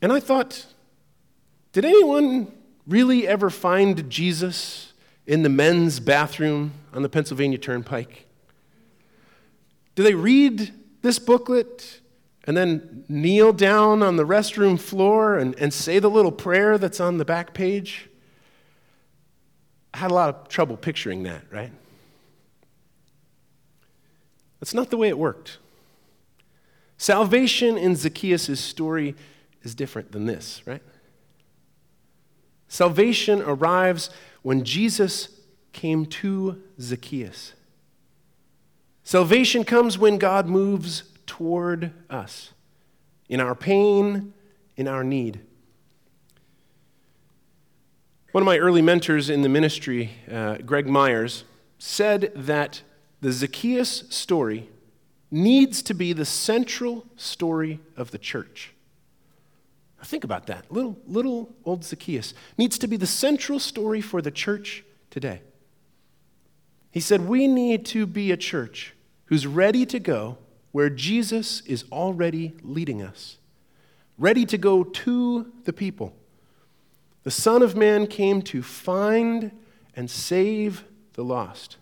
And 0.00 0.10
I 0.10 0.20
thought, 0.20 0.66
did 1.72 1.84
anyone 1.84 2.50
really 2.86 3.28
ever 3.28 3.50
find 3.50 4.08
Jesus 4.10 4.94
in 5.26 5.42
the 5.42 5.48
men's 5.50 6.00
bathroom 6.00 6.72
on 6.94 7.02
the 7.02 7.08
Pennsylvania 7.10 7.58
Turnpike? 7.58 8.26
Do 9.94 10.02
they 10.02 10.14
read 10.14 10.72
this 11.02 11.18
booklet 11.18 12.00
and 12.46 12.56
then 12.56 13.04
kneel 13.08 13.52
down 13.52 14.02
on 14.02 14.16
the 14.16 14.24
restroom 14.24 14.78
floor 14.78 15.38
and, 15.38 15.54
and 15.58 15.72
say 15.72 15.98
the 15.98 16.10
little 16.10 16.32
prayer 16.32 16.78
that's 16.78 17.00
on 17.00 17.18
the 17.18 17.24
back 17.24 17.54
page? 17.54 18.08
I 19.92 19.98
had 19.98 20.10
a 20.10 20.14
lot 20.14 20.28
of 20.28 20.48
trouble 20.48 20.76
picturing 20.76 21.22
that, 21.22 21.44
right? 21.50 21.72
That's 24.60 24.74
not 24.74 24.90
the 24.90 24.96
way 24.96 25.08
it 25.08 25.18
worked. 25.18 25.58
Salvation 26.96 27.76
in 27.76 27.96
Zacchaeus' 27.96 28.60
story 28.60 29.14
is 29.62 29.74
different 29.74 30.12
than 30.12 30.26
this, 30.26 30.62
right? 30.66 30.82
Salvation 32.68 33.40
arrives 33.42 34.10
when 34.42 34.64
Jesus 34.64 35.40
came 35.72 36.06
to 36.06 36.62
Zacchaeus. 36.80 37.52
Salvation 39.02 39.64
comes 39.64 39.98
when 39.98 40.18
God 40.18 40.48
moves 40.48 41.04
toward 41.26 41.92
us 42.10 42.52
in 43.28 43.40
our 43.40 43.54
pain, 43.54 44.34
in 44.76 44.88
our 44.88 45.04
need. 45.04 45.40
One 48.32 48.42
of 48.42 48.46
my 48.46 48.58
early 48.58 48.82
mentors 48.82 49.30
in 49.30 49.42
the 49.42 49.48
ministry, 49.48 50.10
uh, 50.30 50.56
Greg 50.58 50.88
Myers, 50.88 51.44
said 51.78 52.32
that 52.34 52.82
the 53.20 53.30
Zacchaeus 53.30 54.04
story 54.10 54.68
needs 55.30 55.82
to 55.82 55.94
be 55.94 56.12
the 56.12 56.24
central 56.24 57.06
story 57.16 57.80
of 57.96 58.10
the 58.10 58.18
church. 58.18 58.72
Think 60.04 60.24
about 60.24 60.46
that. 60.48 60.70
Little, 60.70 60.98
little 61.06 61.54
old 61.64 61.84
Zacchaeus 61.84 62.34
needs 62.58 62.78
to 62.78 62.86
be 62.86 62.96
the 62.96 63.06
central 63.06 63.58
story 63.58 64.00
for 64.00 64.20
the 64.20 64.30
church 64.30 64.84
today. 65.10 65.40
He 66.90 67.00
said, 67.00 67.22
We 67.22 67.46
need 67.48 67.86
to 67.86 68.06
be 68.06 68.30
a 68.30 68.36
church 68.36 68.94
who's 69.26 69.46
ready 69.46 69.86
to 69.86 69.98
go 69.98 70.38
where 70.74 70.90
Jesus 70.90 71.60
is 71.66 71.84
already 71.92 72.52
leading 72.64 73.00
us, 73.00 73.38
ready 74.18 74.44
to 74.44 74.58
go 74.58 74.82
to 74.82 75.52
the 75.62 75.72
people. 75.72 76.12
The 77.22 77.30
Son 77.30 77.62
of 77.62 77.76
Man 77.76 78.08
came 78.08 78.42
to 78.42 78.60
find 78.60 79.52
and 79.94 80.10
save 80.10 80.82
the 81.12 81.22
lost. 81.22 81.76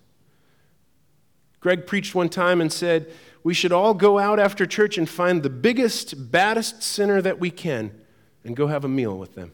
Greg 1.60 1.86
preached 1.86 2.14
one 2.14 2.28
time 2.28 2.60
and 2.60 2.70
said, 2.70 3.10
We 3.42 3.54
should 3.54 3.72
all 3.72 3.94
go 3.94 4.18
out 4.18 4.38
after 4.38 4.66
church 4.66 4.98
and 4.98 5.08
find 5.08 5.42
the 5.42 5.48
biggest, 5.48 6.30
baddest 6.30 6.82
sinner 6.82 7.22
that 7.22 7.40
we 7.40 7.50
can 7.50 7.98
and 8.44 8.54
go 8.54 8.66
have 8.66 8.84
a 8.84 8.88
meal 8.88 9.16
with 9.16 9.34
them. 9.34 9.52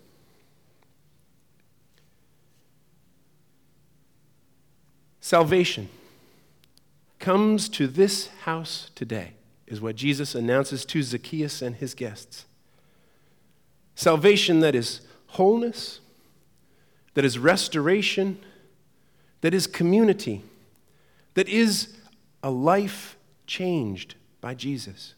Salvation 5.21 5.89
comes 7.19 7.69
to 7.71 7.87
this 7.87 8.29
house 8.45 8.91
today, 8.95 9.33
is 9.67 9.81
what 9.81 9.97
Jesus 9.97 10.35
announces 10.35 10.85
to 10.87 11.03
Zacchaeus 11.03 11.63
and 11.63 11.77
his 11.77 11.95
guests. 11.95 12.45
Salvation 13.95 14.61
that 14.61 14.75
is 14.75 15.01
wholeness, 15.29 16.01
that 17.15 17.25
is 17.25 17.39
restoration, 17.39 18.39
that 19.41 19.53
is 19.53 19.67
community, 19.67 20.43
that 21.35 21.49
is 21.49 21.97
a 22.43 22.51
life 22.51 23.17
changed 23.47 24.15
by 24.41 24.55
Jesus. 24.55 25.15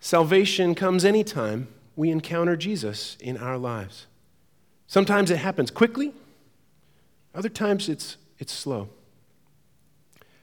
Salvation 0.00 0.74
comes 0.74 1.04
anytime 1.04 1.68
we 1.94 2.10
encounter 2.10 2.56
Jesus 2.56 3.16
in 3.20 3.36
our 3.36 3.58
lives. 3.58 4.06
Sometimes 4.86 5.30
it 5.30 5.36
happens 5.36 5.70
quickly, 5.70 6.12
other 7.34 7.48
times 7.48 7.88
it's, 7.88 8.16
it's 8.38 8.52
slow. 8.52 8.88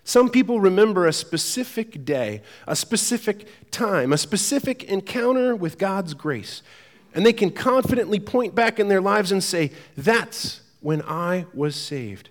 Some 0.10 0.32
people 0.32 0.60
remember 0.60 1.06
a 1.06 1.14
specific 1.14 2.04
day, 2.04 2.42
a 2.66 2.76
specific 2.76 3.48
time, 3.70 4.12
a 4.12 4.18
specific 4.18 4.84
encounter 4.86 5.56
with 5.56 5.78
God's 5.78 6.16
grace, 6.16 6.64
and 7.14 7.24
they 7.24 7.32
can 7.32 7.52
confidently 7.52 8.20
point 8.20 8.56
back 8.56 8.80
in 8.80 8.88
their 8.88 9.02
lives 9.02 9.32
and 9.32 9.44
say, 9.44 9.70
That's 9.96 10.62
when 10.80 11.04
I 11.04 11.46
was 11.54 11.76
saved. 11.76 12.30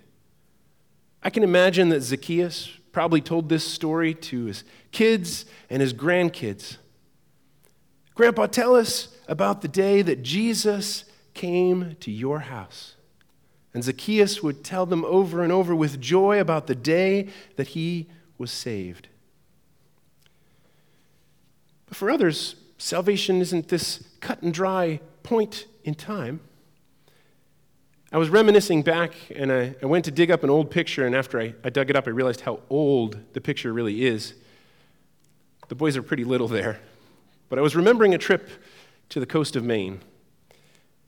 I 1.23 1.29
can 1.29 1.41
imagine 1.41 1.87
that 1.87 2.01
Zacchaeus 2.01 2.69
probably 2.91 3.21
told 3.21 3.47
this 3.47 3.65
story 3.65 4.13
to 4.13 4.43
his 4.43 4.65
kids 4.91 5.45
and 5.69 5.81
his 5.81 5.93
grandkids. 5.93 6.75
Grandpa, 8.13 8.47
tell 8.47 8.75
us 8.75 9.15
about 9.29 9.61
the 9.61 9.69
day 9.69 10.01
that 10.01 10.21
Jesus 10.21 11.05
came 11.33 11.95
to 12.01 12.11
your 12.11 12.41
house. 12.41 12.95
And 13.73 13.83
Zacchaeus 13.83 14.41
would 14.41 14.63
tell 14.63 14.85
them 14.85 15.05
over 15.05 15.43
and 15.43 15.51
over 15.51 15.75
with 15.75 16.01
joy 16.01 16.39
about 16.39 16.67
the 16.67 16.75
day 16.75 17.29
that 17.55 17.69
he 17.69 18.07
was 18.37 18.51
saved. 18.51 19.09
But 21.85 21.97
for 21.97 22.09
others, 22.09 22.55
salvation 22.77 23.41
isn't 23.41 23.67
this 23.67 24.03
cut 24.21 24.41
and 24.41 24.53
dry 24.53 24.99
point 25.23 25.67
in 25.83 25.95
time. 25.95 26.39
I 28.11 28.17
was 28.17 28.29
reminiscing 28.29 28.81
back 28.81 29.13
and 29.35 29.51
I, 29.51 29.75
I 29.83 29.85
went 29.85 30.05
to 30.05 30.11
dig 30.11 30.31
up 30.31 30.43
an 30.43 30.49
old 30.49 30.71
picture, 30.71 31.05
and 31.05 31.15
after 31.15 31.39
I, 31.39 31.53
I 31.63 31.69
dug 31.69 31.91
it 31.91 31.95
up, 31.95 32.07
I 32.07 32.09
realized 32.09 32.41
how 32.41 32.61
old 32.69 33.19
the 33.33 33.41
picture 33.41 33.71
really 33.71 34.05
is. 34.05 34.33
The 35.67 35.75
boys 35.75 35.95
are 35.95 36.01
pretty 36.01 36.23
little 36.23 36.47
there. 36.47 36.79
But 37.49 37.59
I 37.59 37.61
was 37.61 37.75
remembering 37.75 38.15
a 38.15 38.17
trip 38.17 38.49
to 39.09 39.19
the 39.19 39.27
coast 39.27 39.55
of 39.55 39.63
Maine. 39.63 40.01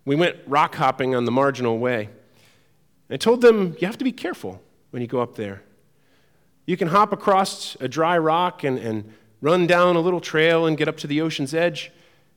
We 0.06 0.16
went 0.16 0.38
rock 0.46 0.76
hopping 0.76 1.16
on 1.16 1.26
the 1.26 1.32
marginal 1.32 1.80
way. 1.80 2.10
I 3.12 3.18
told 3.18 3.42
them, 3.42 3.76
you 3.80 3.88
have 3.88 3.98
to 3.98 4.04
be 4.04 4.12
careful 4.12 4.62
when 4.92 5.02
you 5.02 5.08
go 5.08 5.20
up 5.20 5.36
there. 5.36 5.64
You 6.66 6.78
can 6.78 6.88
hop 6.88 7.12
across 7.12 7.76
a 7.80 7.88
dry 7.88 8.18
rock 8.18 8.64
and, 8.64 8.78
and 8.80 9.14
run 9.42 9.68
down 9.68 9.96
a 9.96 10.00
little 10.00 10.22
trail 10.22 10.66
and 10.66 10.78
get 10.78 10.88
up 10.88 10.98
to 10.98 11.08
the 11.08 11.20
ocean's 11.20 11.54
edge, 11.54 11.92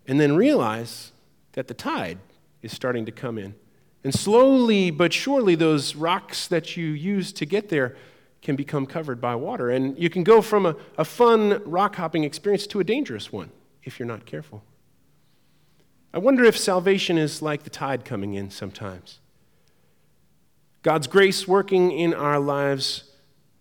and 0.06 0.20
then 0.20 0.34
realize 0.34 1.12
that 1.52 1.68
the 1.68 1.74
tide 1.74 2.18
is 2.62 2.72
starting 2.72 3.06
to 3.06 3.12
come 3.12 3.38
in. 3.38 3.54
And 4.02 4.12
slowly 4.12 4.90
but 4.90 5.12
surely, 5.12 5.54
those 5.54 5.94
rocks 5.94 6.48
that 6.48 6.76
you 6.76 6.86
use 6.86 7.32
to 7.34 7.46
get 7.46 7.68
there 7.68 7.96
can 8.42 8.56
become 8.56 8.84
covered 8.84 9.20
by 9.20 9.34
water. 9.34 9.70
And 9.70 9.98
you 9.98 10.10
can 10.10 10.24
go 10.24 10.42
from 10.42 10.66
a, 10.66 10.76
a 10.98 11.04
fun 11.04 11.62
rock 11.64 11.96
hopping 11.96 12.24
experience 12.24 12.66
to 12.68 12.80
a 12.80 12.84
dangerous 12.84 13.32
one 13.32 13.50
if 13.82 13.98
you're 13.98 14.08
not 14.08 14.26
careful. 14.26 14.62
I 16.12 16.18
wonder 16.18 16.44
if 16.44 16.56
salvation 16.56 17.16
is 17.16 17.40
like 17.40 17.62
the 17.62 17.70
tide 17.70 18.04
coming 18.04 18.34
in 18.34 18.50
sometimes. 18.50 19.20
God's 20.84 21.06
grace 21.06 21.48
working 21.48 21.90
in 21.90 22.12
our 22.12 22.38
lives 22.38 23.04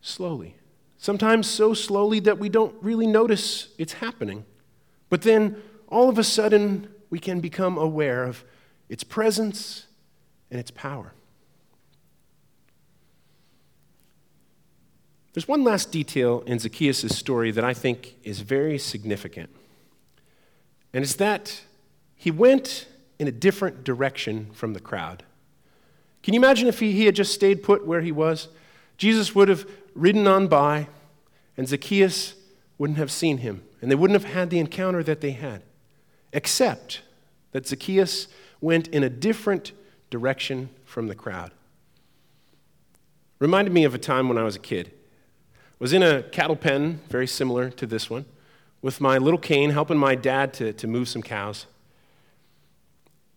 slowly. 0.01 0.57
Sometimes 0.97 1.49
so 1.49 1.73
slowly 1.73 2.19
that 2.19 2.37
we 2.37 2.49
don't 2.49 2.75
really 2.83 3.07
notice 3.07 3.69
it's 3.77 3.93
happening. 3.93 4.45
But 5.09 5.21
then 5.21 5.55
all 5.87 6.09
of 6.09 6.17
a 6.17 6.23
sudden, 6.23 6.89
we 7.09 7.19
can 7.19 7.39
become 7.39 7.77
aware 7.77 8.25
of 8.25 8.43
its 8.89 9.05
presence 9.05 9.87
and 10.51 10.59
its 10.59 10.69
power. 10.69 11.13
There's 15.31 15.47
one 15.47 15.63
last 15.63 15.91
detail 15.91 16.43
in 16.45 16.59
Zacchaeus' 16.59 17.17
story 17.17 17.51
that 17.51 17.63
I 17.63 17.73
think 17.73 18.17
is 18.23 18.41
very 18.41 18.77
significant. 18.77 19.49
And 20.91 21.03
it's 21.03 21.15
that 21.15 21.61
he 22.15 22.31
went 22.31 22.85
in 23.17 23.29
a 23.29 23.31
different 23.31 23.85
direction 23.85 24.49
from 24.53 24.73
the 24.73 24.81
crowd. 24.81 25.23
Can 26.23 26.33
you 26.33 26.39
imagine 26.39 26.67
if 26.67 26.79
he, 26.79 26.93
he 26.93 27.05
had 27.05 27.15
just 27.15 27.33
stayed 27.33 27.61
put 27.61 27.85
where 27.85 28.01
he 28.01 28.11
was? 28.11 28.47
Jesus 28.97 29.35
would 29.35 29.49
have 29.49 29.69
ridden 29.93 30.25
on 30.25 30.47
by, 30.47 30.87
and 31.57 31.67
Zacchaeus 31.67 32.35
wouldn't 32.77 32.97
have 32.97 33.11
seen 33.11 33.39
him, 33.39 33.63
and 33.81 33.91
they 33.91 33.95
wouldn't 33.95 34.19
have 34.19 34.33
had 34.33 34.49
the 34.49 34.59
encounter 34.59 35.03
that 35.03 35.21
they 35.21 35.31
had, 35.31 35.61
except 36.31 37.01
that 37.51 37.67
Zacchaeus 37.67 38.27
went 38.61 38.87
in 38.87 39.03
a 39.03 39.09
different 39.09 39.73
direction 40.09 40.69
from 40.85 41.07
the 41.07 41.15
crowd. 41.15 41.51
Reminded 43.39 43.73
me 43.73 43.83
of 43.83 43.93
a 43.93 43.99
time 43.99 44.29
when 44.29 44.37
I 44.37 44.43
was 44.43 44.55
a 44.55 44.59
kid. 44.59 44.91
I 45.53 45.59
Was 45.79 45.91
in 45.91 46.01
a 46.01 46.23
cattle 46.23 46.55
pen, 46.55 47.01
very 47.09 47.27
similar 47.27 47.69
to 47.71 47.85
this 47.85 48.09
one, 48.09 48.25
with 48.81 49.01
my 49.01 49.17
little 49.17 49.39
cane 49.39 49.71
helping 49.71 49.97
my 49.97 50.15
dad 50.15 50.53
to, 50.55 50.71
to 50.73 50.87
move 50.87 51.09
some 51.09 51.21
cows. 51.21 51.65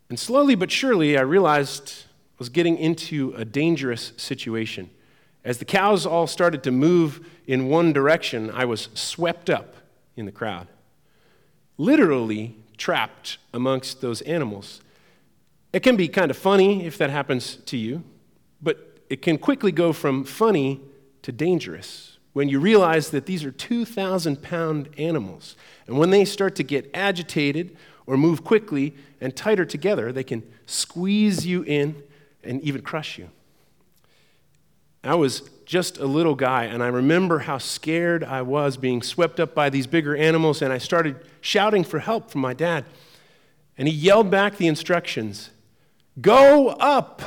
And 0.09 0.19
slowly 0.19 0.55
but 0.55 0.71
surely, 0.71 1.19
I 1.19 1.23
realized 1.23 2.05
was 2.39 2.49
getting 2.49 2.77
into 2.77 3.33
a 3.37 3.45
dangerous 3.45 4.13
situation. 4.17 4.91
As 5.45 5.59
the 5.59 5.65
cows 5.65 6.05
all 6.05 6.27
started 6.27 6.63
to 6.65 6.71
move 6.71 7.27
in 7.47 7.69
one 7.69 7.93
direction, 7.93 8.51
I 8.51 8.65
was 8.65 8.89
swept 8.95 9.49
up 9.49 9.77
in 10.17 10.27
the 10.27 10.33
crowd, 10.33 10.67
literally 11.79 12.57
trapped 12.77 13.39
amongst 13.55 14.01
those 14.01 14.23
animals. 14.23 14.81
It 15.73 15.81
can 15.81 15.97
be 15.97 16.09
kind 16.09 16.31
of 16.31 16.37
funny 16.37 16.85
if 16.85 16.99
that 16.99 17.11
happens 17.11 17.57
to 17.67 17.77
you, 17.77 18.03
but 18.61 18.99
it 19.09 19.23
can 19.23 19.39
quickly 19.39 19.73
go 19.73 19.93
from 19.93 20.25
funny 20.25 20.81
to 21.23 21.33
dangerous 21.33 22.19
when 22.33 22.49
you 22.49 22.61
realize 22.61 23.11
that 23.11 23.25
these 23.25 23.45
are 23.45 23.51
2,000 23.51 24.43
pound 24.43 24.91
animals. 24.99 25.57
And 25.87 25.97
when 25.97 26.11
they 26.11 26.25
start 26.25 26.55
to 26.57 26.63
get 26.63 26.91
agitated 26.93 27.77
or 28.07 28.17
move 28.17 28.45
quickly 28.45 28.95
and 29.21 29.35
tighter 29.35 29.65
together, 29.65 30.13
they 30.13 30.25
can 30.25 30.43
squeeze 30.67 31.47
you 31.47 31.63
in 31.63 32.03
and 32.47 32.63
even 32.63 32.83
crush 32.83 33.19
you. 33.19 33.29
I 35.05 35.15
was 35.15 35.49
just 35.65 35.99
a 35.99 36.07
little 36.07 36.35
guy, 36.35 36.65
and 36.65 36.83
I 36.83 36.89
remember 36.89 37.41
how 37.41 37.59
scared 37.59 38.25
I 38.25 38.43
was 38.43 38.77
being 38.77 39.03
swept 39.03 39.39
up 39.39 39.55
by 39.55 39.71
these 39.71 39.87
bigger 39.87 40.17
animals, 40.17 40.63
and 40.63 40.73
I 40.73 40.79
started 40.79 41.17
shouting 41.41 41.85
for 41.85 41.99
help 41.99 42.31
from 42.31 42.41
my 42.41 42.55
dad. 42.55 42.85
And 43.79 43.87
he 43.87 43.95
yelled 43.95 44.31
back 44.31 44.57
the 44.57 44.67
instructions 44.67 45.51
Go 46.21 46.69
up! 46.69 47.23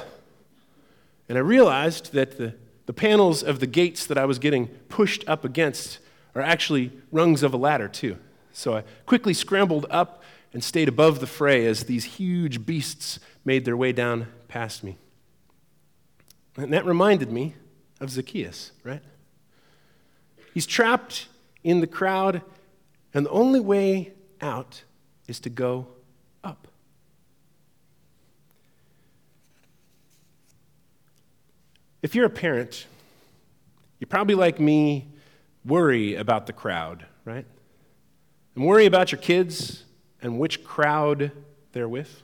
And 1.28 1.38
I 1.38 1.42
realized 1.42 2.14
that 2.14 2.38
the, 2.38 2.56
the 2.88 2.94
panels 2.94 3.44
of 3.44 3.60
the 3.60 3.68
gates 3.68 4.08
that 4.08 4.18
I 4.18 4.26
was 4.26 4.40
getting 4.40 4.68
pushed 4.90 5.24
up 5.28 5.46
against 5.46 6.00
are 6.34 6.42
actually 6.42 6.92
rungs 7.12 7.44
of 7.44 7.54
a 7.54 7.58
ladder, 7.58 7.88
too. 7.88 8.18
So 8.52 8.78
I 8.78 8.84
quickly 9.06 9.34
scrambled 9.34 9.86
up 9.92 10.24
and 10.54 10.64
stayed 10.64 10.90
above 10.90 11.20
the 11.20 11.28
fray 11.28 11.66
as 11.68 11.84
these 11.84 12.04
huge 12.04 12.66
beasts 12.66 13.20
made 13.46 13.64
their 13.64 13.78
way 13.78 13.92
down 13.92 14.28
past 14.48 14.84
me. 14.84 14.98
And 16.58 16.74
that 16.74 16.86
reminded 16.86 17.32
me 17.32 17.56
of 18.02 18.10
Zacchaeus, 18.10 18.72
right? 18.84 19.02
He's 20.54 20.66
trapped 20.66 21.28
in 21.64 21.80
the 21.80 21.88
crowd, 21.88 22.42
and 23.14 23.26
the 23.26 23.30
only 23.30 23.60
way 23.60 24.14
out 24.42 24.84
is 25.28 25.40
to 25.42 25.50
go 25.50 25.88
up. 26.44 26.68
If 32.02 32.16
you're 32.16 32.26
a 32.26 32.30
parent, 32.30 32.86
you 34.00 34.08
probably, 34.08 34.36
like 34.36 34.60
me, 34.60 35.08
worry 35.66 36.16
about 36.16 36.48
the 36.48 36.54
crowd, 36.54 37.06
right? 37.26 37.46
And 38.56 38.66
worry 38.66 38.86
about 38.86 39.12
your 39.12 39.22
kids 39.22 39.84
and 40.22 40.40
which 40.40 40.64
crowd 40.64 41.32
they're 41.72 41.90
with 41.90 42.24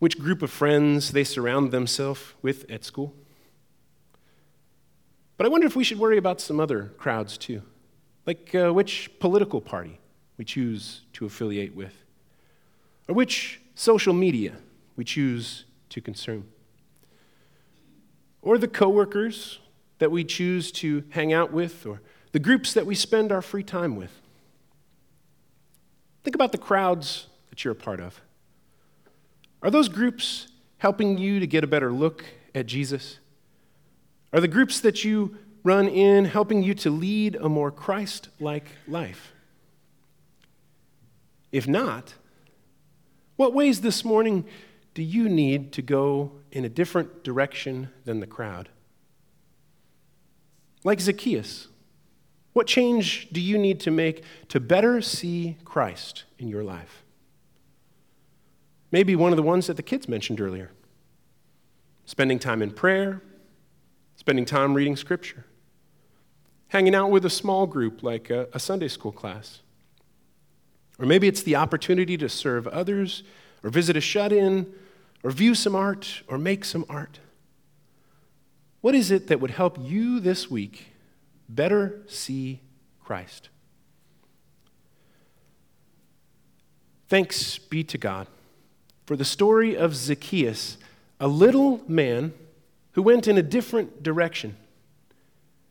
which 0.00 0.18
group 0.18 0.42
of 0.42 0.50
friends 0.50 1.12
they 1.12 1.22
surround 1.22 1.70
themselves 1.70 2.32
with 2.42 2.68
at 2.68 2.84
school. 2.84 3.14
But 5.36 5.46
I 5.46 5.50
wonder 5.50 5.66
if 5.66 5.76
we 5.76 5.84
should 5.84 5.98
worry 5.98 6.18
about 6.18 6.40
some 6.40 6.58
other 6.58 6.92
crowds 6.98 7.38
too, 7.38 7.62
like 8.26 8.54
uh, 8.54 8.72
which 8.72 9.10
political 9.20 9.60
party 9.60 10.00
we 10.36 10.44
choose 10.44 11.02
to 11.12 11.26
affiliate 11.26 11.74
with, 11.74 11.94
or 13.08 13.14
which 13.14 13.60
social 13.74 14.12
media 14.12 14.56
we 14.96 15.04
choose 15.04 15.64
to 15.90 16.00
consume, 16.00 16.48
or 18.42 18.58
the 18.58 18.68
coworkers 18.68 19.60
that 19.98 20.10
we 20.10 20.24
choose 20.24 20.72
to 20.72 21.04
hang 21.10 21.32
out 21.32 21.52
with, 21.52 21.86
or 21.86 22.00
the 22.32 22.38
groups 22.38 22.72
that 22.72 22.86
we 22.86 22.94
spend 22.94 23.30
our 23.30 23.42
free 23.42 23.62
time 23.62 23.96
with. 23.96 24.22
Think 26.24 26.34
about 26.34 26.52
the 26.52 26.58
crowds 26.58 27.26
that 27.50 27.64
you're 27.64 27.72
a 27.72 27.76
part 27.76 28.00
of. 28.00 28.20
Are 29.62 29.70
those 29.70 29.88
groups 29.88 30.48
helping 30.78 31.18
you 31.18 31.40
to 31.40 31.46
get 31.46 31.64
a 31.64 31.66
better 31.66 31.92
look 31.92 32.24
at 32.54 32.66
Jesus? 32.66 33.18
Are 34.32 34.40
the 34.40 34.48
groups 34.48 34.80
that 34.80 35.04
you 35.04 35.36
run 35.62 35.88
in 35.88 36.24
helping 36.24 36.62
you 36.62 36.74
to 36.74 36.90
lead 36.90 37.36
a 37.36 37.48
more 37.48 37.70
Christ 37.70 38.28
like 38.38 38.66
life? 38.88 39.32
If 41.52 41.66
not, 41.68 42.14
what 43.36 43.54
ways 43.54 43.80
this 43.80 44.04
morning 44.04 44.44
do 44.94 45.02
you 45.02 45.28
need 45.28 45.72
to 45.72 45.82
go 45.82 46.32
in 46.52 46.64
a 46.64 46.68
different 46.68 47.24
direction 47.24 47.90
than 48.04 48.20
the 48.20 48.26
crowd? 48.26 48.68
Like 50.84 51.00
Zacchaeus, 51.00 51.68
what 52.52 52.66
change 52.66 53.28
do 53.30 53.40
you 53.40 53.58
need 53.58 53.80
to 53.80 53.90
make 53.90 54.24
to 54.48 54.60
better 54.60 55.00
see 55.00 55.58
Christ 55.64 56.24
in 56.38 56.48
your 56.48 56.64
life? 56.64 57.04
Maybe 58.92 59.14
one 59.14 59.32
of 59.32 59.36
the 59.36 59.42
ones 59.42 59.66
that 59.68 59.76
the 59.76 59.82
kids 59.82 60.08
mentioned 60.08 60.40
earlier 60.40 60.70
spending 62.06 62.40
time 62.40 62.60
in 62.60 62.72
prayer, 62.72 63.22
spending 64.16 64.44
time 64.44 64.74
reading 64.74 64.96
scripture, 64.96 65.44
hanging 66.68 66.92
out 66.92 67.08
with 67.08 67.24
a 67.24 67.30
small 67.30 67.68
group 67.68 68.02
like 68.02 68.30
a, 68.30 68.48
a 68.52 68.58
Sunday 68.58 68.88
school 68.88 69.12
class. 69.12 69.60
Or 70.98 71.06
maybe 71.06 71.28
it's 71.28 71.44
the 71.44 71.54
opportunity 71.54 72.16
to 72.16 72.28
serve 72.28 72.66
others, 72.66 73.22
or 73.62 73.70
visit 73.70 73.96
a 73.96 74.00
shut 74.00 74.32
in, 74.32 74.72
or 75.22 75.30
view 75.30 75.54
some 75.54 75.76
art, 75.76 76.22
or 76.26 76.36
make 76.36 76.64
some 76.64 76.84
art. 76.88 77.20
What 78.80 78.96
is 78.96 79.12
it 79.12 79.28
that 79.28 79.38
would 79.38 79.52
help 79.52 79.78
you 79.80 80.18
this 80.18 80.50
week 80.50 80.88
better 81.48 82.02
see 82.08 82.60
Christ? 83.04 83.50
Thanks 87.08 87.58
be 87.58 87.84
to 87.84 87.96
God 87.96 88.26
for 89.10 89.16
the 89.16 89.24
story 89.24 89.76
of 89.76 89.96
Zacchaeus, 89.96 90.78
a 91.18 91.26
little 91.26 91.80
man 91.88 92.32
who 92.92 93.02
went 93.02 93.26
in 93.26 93.36
a 93.36 93.42
different 93.42 94.04
direction, 94.04 94.54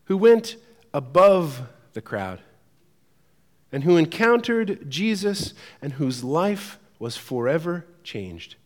who 0.03 0.17
went 0.17 0.57
above 0.93 1.61
the 1.93 2.01
crowd, 2.01 2.41
and 3.71 3.85
who 3.85 3.95
encountered 3.95 4.91
Jesus 4.91 5.53
and 5.81 5.93
whose 5.93 6.21
life 6.21 6.79
was 6.99 7.15
forever 7.15 7.85
changed. 8.03 8.57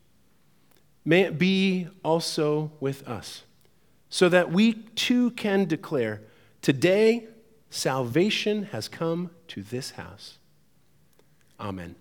May 1.06 1.22
it 1.22 1.38
be 1.38 1.88
also 2.04 2.72
with 2.80 3.08
us, 3.08 3.44
so 4.10 4.28
that 4.28 4.52
we 4.52 4.74
too 4.74 5.30
can 5.30 5.66
declare 5.66 6.20
today 6.64 7.28
salvation 7.70 8.64
has 8.72 8.88
come 8.88 9.30
to 9.50 9.62
this 9.62 9.92
house. 9.92 10.40
Amen. 11.60 11.94